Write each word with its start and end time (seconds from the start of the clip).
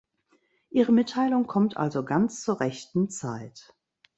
Ihre 0.71 0.91
Mitteilung 0.93 1.45
kommt 1.45 1.77
also 1.77 2.03
ganz 2.03 2.41
zur 2.41 2.59
rechten 2.59 3.11
Zeit. 3.11 3.75